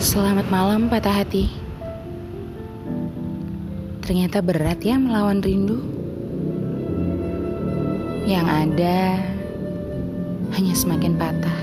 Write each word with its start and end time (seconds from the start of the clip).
Selamat 0.00 0.48
malam 0.48 0.88
patah 0.88 1.22
hati. 1.22 1.52
Ternyata 4.00 4.42
berat 4.42 4.82
ya 4.82 4.98
melawan 4.98 5.38
rindu. 5.38 5.78
Yang 8.26 8.46
ada 8.48 9.22
hanya 10.56 10.74
semakin 10.74 11.14
patah. 11.14 11.60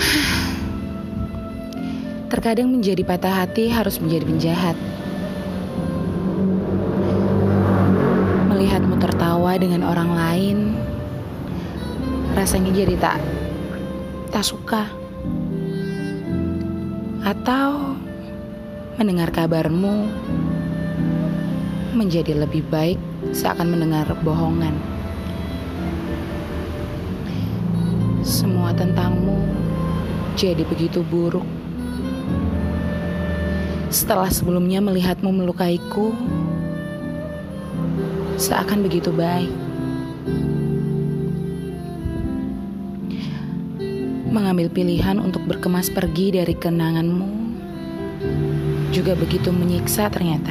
Terkadang 2.32 2.72
menjadi 2.72 3.04
patah 3.04 3.44
hati 3.44 3.68
harus 3.68 4.00
menjadi 4.00 4.24
penjahat. 4.24 4.76
Melihatmu 8.48 8.96
tertawa 8.96 9.60
dengan 9.60 9.84
orang 9.84 10.10
lain, 10.14 10.72
rasanya 12.32 12.72
jadi 12.72 12.96
tak 12.96 13.43
tak 14.34 14.42
suka 14.42 14.90
atau 17.22 17.94
mendengar 18.98 19.30
kabarmu 19.30 20.10
menjadi 21.94 22.42
lebih 22.42 22.66
baik 22.66 22.98
seakan 23.30 23.70
mendengar 23.70 24.10
bohongan. 24.26 24.74
Semua 28.26 28.74
tentangmu 28.74 29.38
jadi 30.34 30.66
begitu 30.66 31.06
buruk. 31.06 31.46
Setelah 33.94 34.34
sebelumnya 34.34 34.82
melihatmu 34.82 35.30
melukaiku, 35.30 36.10
seakan 38.34 38.82
begitu 38.82 39.14
baik. 39.14 39.63
Mengambil 44.34 44.66
pilihan 44.66 45.22
untuk 45.22 45.46
berkemas 45.46 45.86
pergi 45.94 46.34
dari 46.34 46.58
kenanganmu 46.58 47.54
juga 48.90 49.14
begitu 49.14 49.54
menyiksa 49.54 50.10
ternyata. 50.10 50.50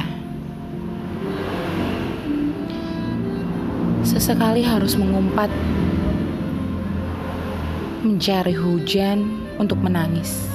Sesekali 4.04 4.64
harus 4.64 4.96
mengumpat, 4.96 5.52
mencari 8.08 8.56
hujan 8.56 9.44
untuk 9.60 9.76
menangis, 9.84 10.48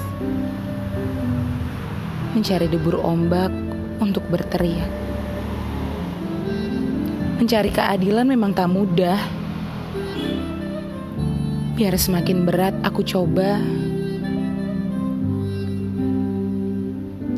mencari 2.33 2.65
debur 2.65 2.97
ombak 2.97 3.53
untuk 4.01 4.25
berteriak. 4.33 4.89
Mencari 7.37 7.69
keadilan 7.69 8.25
memang 8.25 8.57
tak 8.57 8.73
mudah 8.73 9.38
Biar 11.79 11.95
semakin 11.95 12.43
berat 12.43 12.75
aku 12.83 12.99
coba. 13.07 13.55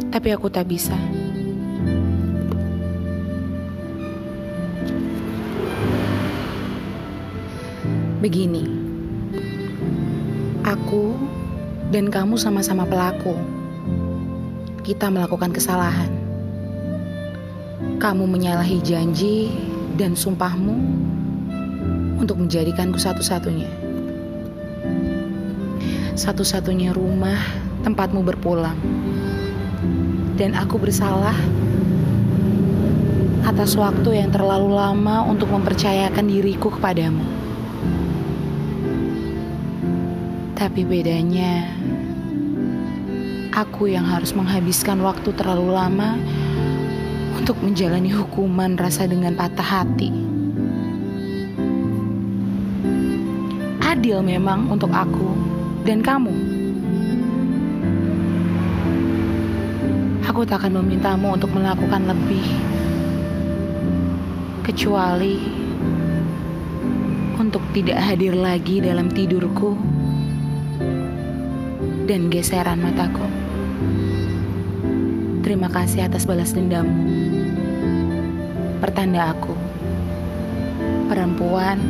Tapi 0.09 0.33
aku 0.33 0.49
tak 0.49 0.65
bisa. 0.65 0.97
Begini. 8.17 8.65
Aku 10.65 11.13
dan 11.93 12.09
kamu 12.09 12.33
sama-sama 12.33 12.89
pelaku. 12.89 13.37
Kita 14.81 15.13
melakukan 15.13 15.53
kesalahan. 15.53 16.09
Kamu 18.01 18.25
menyalahi 18.25 18.81
janji 18.81 19.53
dan 20.01 20.17
sumpahmu 20.17 20.73
untuk 22.17 22.41
menjadikanku 22.41 22.97
satu-satunya 22.97 23.90
satu-satunya 26.15 26.91
rumah 26.91 27.39
tempatmu 27.81 28.21
berpulang. 28.23 28.77
Dan 30.37 30.57
aku 30.57 30.81
bersalah 30.81 31.35
atas 33.45 33.73
waktu 33.73 34.21
yang 34.21 34.29
terlalu 34.29 34.77
lama 34.77 35.25
untuk 35.25 35.49
mempercayakan 35.49 36.29
diriku 36.29 36.69
kepadamu. 36.69 37.25
Tapi 40.55 40.85
bedanya, 40.85 41.65
aku 43.49 43.89
yang 43.89 44.05
harus 44.05 44.31
menghabiskan 44.37 45.01
waktu 45.01 45.33
terlalu 45.33 45.73
lama 45.73 46.21
untuk 47.33 47.57
menjalani 47.65 48.13
hukuman 48.13 48.77
rasa 48.77 49.09
dengan 49.09 49.33
patah 49.33 49.65
hati. 49.65 50.13
Adil 53.81 54.21
memang 54.21 54.69
untuk 54.69 54.93
aku 54.93 55.40
dan 55.81 55.99
kamu. 56.05 56.33
Aku 60.29 60.47
tak 60.47 60.63
akan 60.63 60.79
memintamu 60.79 61.33
untuk 61.35 61.51
melakukan 61.51 62.07
lebih, 62.07 62.45
kecuali 64.63 65.41
untuk 67.35 67.65
tidak 67.75 67.99
hadir 67.99 68.37
lagi 68.37 68.79
dalam 68.79 69.11
tidurku 69.11 69.75
dan 72.07 72.31
geseran 72.31 72.79
mataku. 72.79 73.27
Terima 75.41 75.67
kasih 75.67 76.07
atas 76.07 76.23
balas 76.23 76.55
dendammu. 76.55 77.11
Pertanda 78.79 79.35
aku, 79.35 79.51
perempuan 81.11 81.81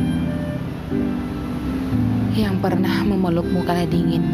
yang 2.32 2.56
pernah 2.64 3.04
memelukmu 3.04 3.60
kala 3.68 3.84
dingin. 3.84 4.24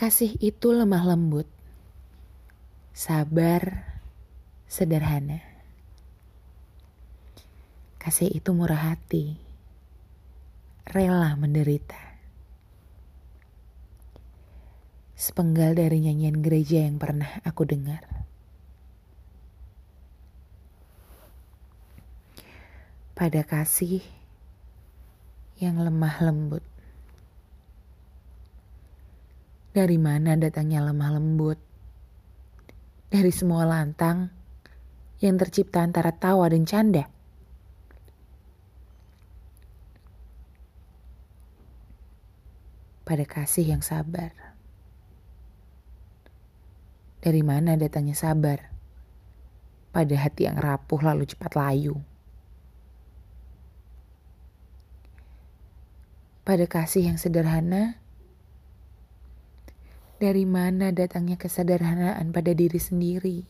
Kasih 0.00 0.32
itu 0.40 0.72
lemah 0.72 1.04
lembut, 1.12 1.44
sabar, 2.96 3.84
sederhana. 4.64 5.49
Kasih 8.00 8.32
itu 8.32 8.56
murah 8.56 8.96
hati, 8.96 9.36
rela 10.88 11.36
menderita. 11.36 12.00
Sepenggal 15.12 15.76
dari 15.76 16.00
nyanyian 16.00 16.40
gereja 16.40 16.80
yang 16.80 16.96
pernah 16.96 17.28
aku 17.44 17.68
dengar. 17.68 18.00
Pada 23.12 23.44
kasih 23.44 24.00
yang 25.60 25.76
lemah 25.76 26.24
lembut. 26.24 26.64
Dari 29.76 30.00
mana 30.00 30.40
datangnya 30.40 30.88
lemah 30.88 31.20
lembut? 31.20 31.60
Dari 33.12 33.28
semua 33.28 33.68
lantang 33.68 34.32
yang 35.20 35.36
tercipta 35.36 35.84
antara 35.84 36.16
tawa 36.16 36.48
dan 36.48 36.64
canda. 36.64 37.19
Pada 43.10 43.26
kasih 43.26 43.74
yang 43.74 43.82
sabar. 43.82 44.30
Dari 47.18 47.42
mana 47.42 47.74
datangnya 47.74 48.14
sabar? 48.14 48.70
Pada 49.90 50.14
hati 50.14 50.46
yang 50.46 50.54
rapuh 50.54 51.02
lalu 51.02 51.26
cepat 51.26 51.58
layu. 51.58 51.98
Pada 56.46 56.70
kasih 56.70 57.10
yang 57.10 57.18
sederhana, 57.18 57.98
dari 60.22 60.46
mana 60.46 60.94
datangnya 60.94 61.34
kesederhanaan 61.34 62.30
pada 62.30 62.54
diri 62.54 62.78
sendiri? 62.78 63.42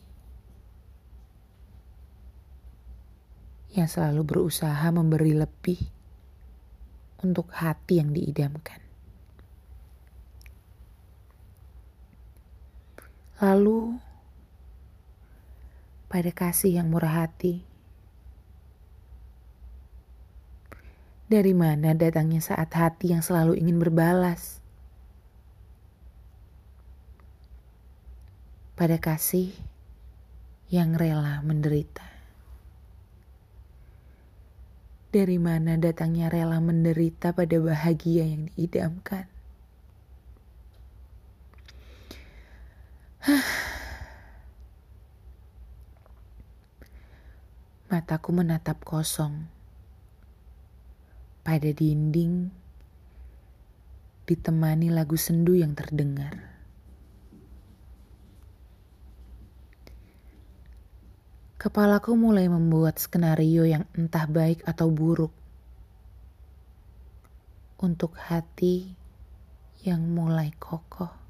Yang 3.77 3.93
selalu 3.93 4.25
berusaha 4.25 4.89
memberi 4.89 5.37
lebih 5.37 5.85
untuk 7.21 7.53
hati 7.53 8.01
yang 8.01 8.09
diidamkan. 8.09 8.80
Lalu, 13.41 13.97
pada 16.05 16.29
kasih 16.29 16.77
yang 16.77 16.93
murah 16.93 17.25
hati, 17.25 17.65
dari 21.25 21.57
mana 21.57 21.97
datangnya 21.97 22.37
saat 22.37 22.69
hati 22.69 23.17
yang 23.17 23.25
selalu 23.25 23.57
ingin 23.57 23.81
berbalas? 23.81 24.61
Pada 28.77 29.01
kasih 29.01 29.49
yang 30.69 30.93
rela 30.93 31.41
menderita. 31.41 32.05
Dari 35.09 35.41
mana 35.41 35.81
datangnya 35.81 36.29
rela 36.29 36.61
menderita 36.61 37.33
pada 37.33 37.57
bahagia 37.57 38.21
yang 38.21 38.53
diidamkan? 38.53 39.30
Mataku 47.91 48.31
menatap 48.31 48.81
kosong 48.87 49.45
pada 51.43 51.69
dinding 51.69 52.47
ditemani 54.25 54.87
lagu 54.93 55.19
sendu 55.19 55.59
yang 55.59 55.75
terdengar. 55.75 56.51
Kepalaku 61.61 62.17
mulai 62.17 62.49
membuat 62.49 62.97
skenario 62.97 63.69
yang 63.69 63.85
entah 63.93 64.25
baik 64.25 64.65
atau 64.65 64.89
buruk 64.89 65.29
untuk 67.77 68.17
hati 68.17 68.97
yang 69.85 70.01
mulai 70.01 70.49
kokoh. 70.57 71.20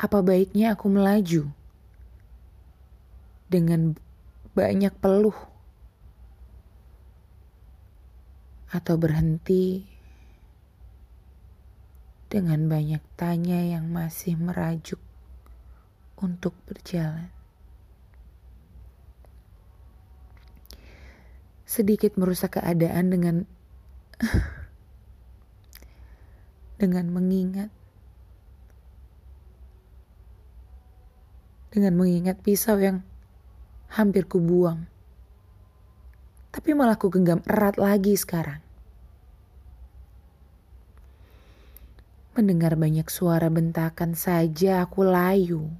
Apa 0.00 0.24
baiknya 0.24 0.72
aku 0.72 0.88
melaju 0.88 1.52
dengan 3.52 3.92
banyak 4.56 4.96
peluh 4.96 5.36
atau 8.72 8.96
berhenti 8.96 9.84
dengan 12.32 12.64
banyak 12.70 13.02
tanya 13.18 13.60
yang 13.60 13.92
masih 13.92 14.40
merajuk 14.40 15.02
untuk 16.16 16.56
berjalan. 16.64 17.28
Sedikit 21.66 22.16
merusak 22.16 22.56
keadaan 22.56 23.12
dengan 23.12 23.36
dengan 26.80 27.10
mengingat 27.12 27.68
dengan 31.70 31.96
mengingat 31.96 32.42
pisau 32.42 32.76
yang 32.76 33.02
hampir 33.94 34.26
kubuang. 34.26 34.90
Tapi 36.50 36.74
malah 36.74 36.98
ku 36.98 37.06
genggam 37.08 37.40
erat 37.46 37.78
lagi 37.78 38.18
sekarang. 38.18 38.58
Mendengar 42.34 42.74
banyak 42.74 43.06
suara 43.06 43.46
bentakan 43.46 44.18
saja 44.18 44.82
aku 44.82 45.06
layu. 45.06 45.70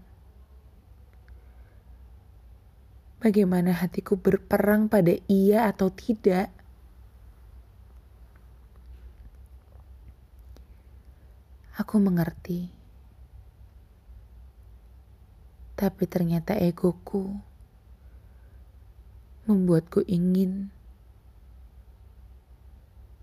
bagaimana 3.20 3.76
hatiku 3.76 4.16
berperang 4.16 4.88
pada 4.88 5.12
iya 5.28 5.68
atau 5.68 5.92
tidak. 5.92 6.48
Aku 11.76 11.96
mengerti, 11.96 12.68
tapi 15.80 16.04
ternyata 16.04 16.52
egoku 16.60 17.40
membuatku 19.48 20.04
ingin 20.04 20.68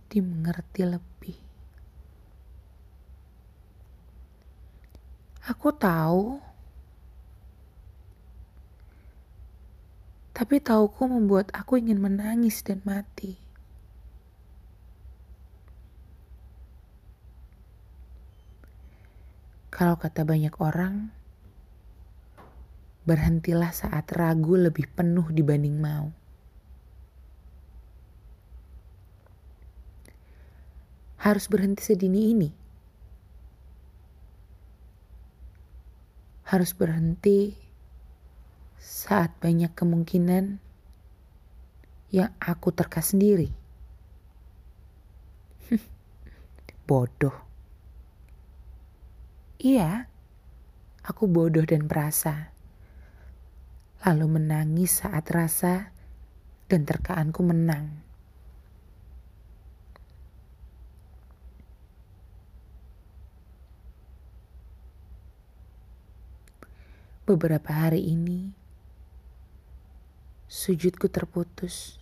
dimengerti 0.10 0.82
lebih. 0.90 1.38
Aku 5.46 5.70
tahu 5.70 6.42
Tapi 10.38 10.62
tauku 10.62 11.10
membuat 11.10 11.50
aku 11.50 11.82
ingin 11.82 11.98
menangis 11.98 12.62
dan 12.62 12.78
mati. 12.86 13.42
Kalau 19.74 19.98
kata 19.98 20.22
banyak 20.22 20.54
orang, 20.62 21.10
berhentilah 23.08 23.72
saat 23.72 24.12
ragu 24.12 24.60
lebih 24.60 24.84
penuh 24.92 25.32
dibanding 25.32 25.80
mau. 25.80 26.12
Harus 31.24 31.48
berhenti 31.48 31.88
sedini 31.88 32.36
ini. 32.36 32.50
Harus 36.52 36.76
berhenti 36.76 37.56
saat 38.76 39.32
banyak 39.40 39.72
kemungkinan 39.72 40.60
yang 42.12 42.32
aku 42.44 42.76
terka 42.76 43.00
sendiri. 43.00 43.52
bodoh. 46.88 47.36
Iya, 49.64 50.12
aku 51.08 51.24
bodoh 51.28 51.64
dan 51.64 51.88
perasa. 51.88 52.57
Lalu 54.06 54.26
menangis 54.38 55.02
saat 55.02 55.26
rasa 55.34 55.90
dan 56.70 56.86
terkaanku 56.86 57.42
menang. 57.42 58.04
Beberapa 67.28 67.72
hari 67.76 68.08
ini, 68.08 68.56
Sujudku 70.48 71.12
terputus. 71.12 72.00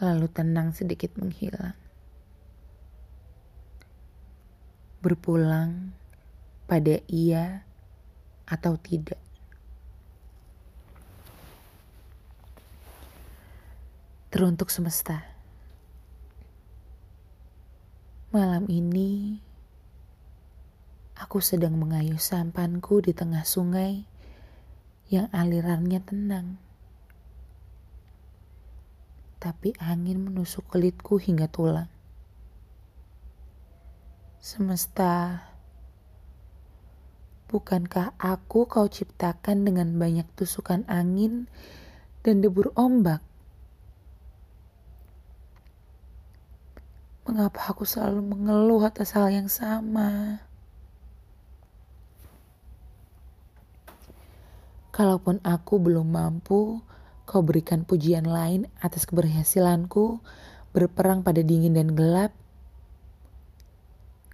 Lalu 0.00 0.24
tenang 0.32 0.72
sedikit 0.72 1.20
menghilang. 1.20 1.76
Berpulang 5.04 5.92
pada 6.64 7.04
iya 7.12 7.68
atau 8.50 8.74
tidak. 8.74 9.18
Teruntuk 14.34 14.74
semesta. 14.74 15.22
Malam 18.30 18.66
ini 18.70 19.42
aku 21.18 21.42
sedang 21.42 21.78
mengayuh 21.78 22.18
sampanku 22.18 23.02
di 23.02 23.10
tengah 23.10 23.42
sungai 23.42 24.06
yang 25.10 25.26
alirannya 25.34 25.98
tenang. 26.02 26.58
Tapi 29.42 29.74
angin 29.82 30.30
menusuk 30.30 30.70
kulitku 30.70 31.18
hingga 31.18 31.50
tulang. 31.50 31.90
Semesta, 34.38 35.49
bukankah 37.50 38.14
aku 38.14 38.70
kau 38.70 38.86
ciptakan 38.86 39.66
dengan 39.66 39.98
banyak 39.98 40.24
tusukan 40.38 40.86
angin 40.86 41.50
dan 42.22 42.38
debur 42.38 42.70
ombak? 42.78 43.18
Mengapa 47.26 47.74
aku 47.74 47.82
selalu 47.82 48.22
mengeluh 48.22 48.86
atas 48.86 49.18
hal 49.18 49.34
yang 49.34 49.50
sama? 49.50 50.40
Kalaupun 54.94 55.42
aku 55.42 55.82
belum 55.82 56.06
mampu, 56.14 56.82
kau 57.26 57.42
berikan 57.42 57.86
pujian 57.86 58.26
lain 58.26 58.66
atas 58.82 59.06
keberhasilanku 59.06 60.22
berperang 60.70 61.26
pada 61.26 61.42
dingin 61.42 61.74
dan 61.74 61.94
gelap. 61.98 62.34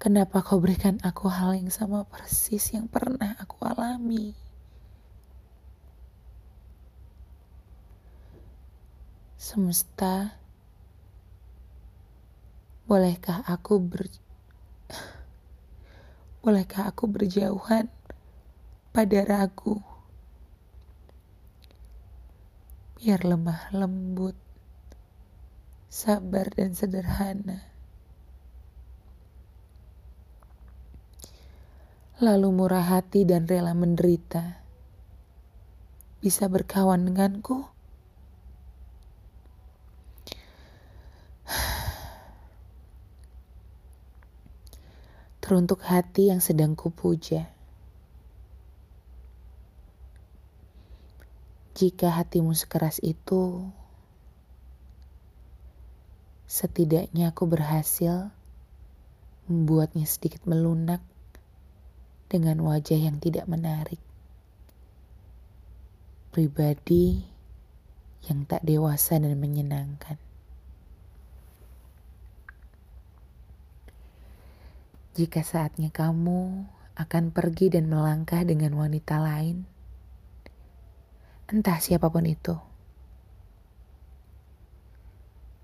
Kenapa 0.07 0.39
kau 0.39 0.63
berikan 0.63 1.03
aku 1.03 1.27
hal 1.27 1.59
yang 1.59 1.67
sama 1.67 2.07
persis 2.07 2.71
yang 2.71 2.87
pernah 2.87 3.35
aku 3.43 3.59
alami? 3.67 4.39
Semesta, 9.35 10.39
bolehkah 12.87 13.43
aku 13.51 13.83
ber 13.83 14.07
bolehkah 16.47 16.87
aku 16.87 17.11
berjauhan 17.11 17.91
pada 18.95 19.19
ragu? 19.27 19.83
biar 22.95 23.27
lemah 23.27 23.75
lembut, 23.75 24.39
sabar 25.91 26.47
dan 26.55 26.79
sederhana. 26.79 27.76
Lalu 32.17 32.49
murah 32.49 32.81
hati 32.81 33.29
dan 33.29 33.45
rela 33.45 33.77
menderita. 33.77 34.65
Bisa 36.25 36.49
berkawan 36.49 37.05
denganku? 37.05 37.69
Teruntuk 45.45 45.85
hati 45.85 46.33
yang 46.33 46.41
sedang 46.41 46.73
kupuja. 46.73 47.53
Jika 51.77 52.17
hatimu 52.17 52.57
sekeras 52.57 52.97
itu, 53.05 53.69
setidaknya 56.49 57.37
aku 57.37 57.45
berhasil 57.45 58.33
membuatnya 59.53 60.09
sedikit 60.09 60.49
melunak 60.49 61.05
dengan 62.27 62.59
wajah 62.63 62.99
yang 62.99 63.23
tidak 63.23 63.47
menarik. 63.47 64.03
Pribadi 66.35 67.23
yang 68.27 68.45
tak 68.45 68.67
dewasa 68.67 69.17
dan 69.23 69.39
menyenangkan. 69.39 70.19
Jika 75.17 75.41
saatnya 75.41 75.89
kamu 75.89 76.69
akan 76.93 77.25
pergi 77.33 77.73
dan 77.73 77.89
melangkah 77.89 78.45
dengan 78.45 78.77
wanita 78.77 79.17
lain, 79.17 79.65
entah 81.49 81.81
siapa 81.81 82.13
pun 82.13 82.29
itu, 82.29 82.53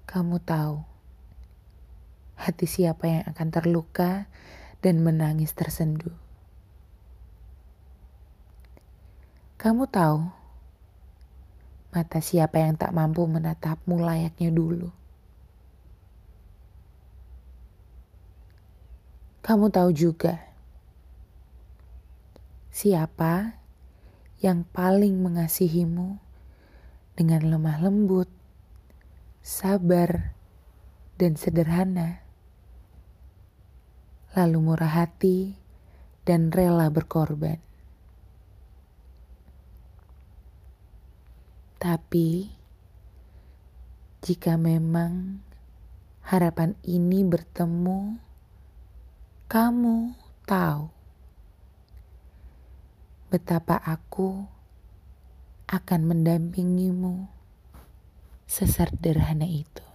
kamu 0.09 0.41
tahu 0.41 0.81
hati 2.41 2.65
siapa 2.65 3.05
yang 3.05 3.25
akan 3.29 3.49
terluka 3.53 4.25
dan 4.81 5.05
menangis 5.05 5.53
tersenduh. 5.53 6.32
Kamu 9.63 9.87
tahu 9.87 10.27
mata 11.95 12.19
siapa 12.19 12.59
yang 12.59 12.75
tak 12.75 12.91
mampu 12.91 13.23
menatapmu 13.31 13.95
layaknya 13.95 14.51
dulu. 14.51 14.91
Kamu 19.47 19.71
tahu 19.71 19.95
juga 19.95 20.43
siapa 22.75 23.55
yang 24.43 24.67
paling 24.67 25.23
mengasihimu 25.23 26.19
dengan 27.15 27.47
lemah 27.47 27.87
lembut, 27.87 28.27
sabar, 29.47 30.35
dan 31.23 31.39
sederhana, 31.39 32.19
lalu 34.35 34.59
murah 34.59 35.07
hati 35.07 35.55
dan 36.27 36.51
rela 36.51 36.91
berkorban. 36.91 37.63
Tapi, 41.83 42.47
jika 44.23 44.55
memang 44.55 45.43
harapan 46.23 46.79
ini 46.87 47.27
bertemu, 47.27 48.23
kamu 49.51 50.15
tahu 50.47 50.95
betapa 53.35 53.83
aku 53.83 54.47
akan 55.67 56.01
mendampingimu 56.07 57.27
sesederhana 58.47 59.51
itu. 59.51 59.92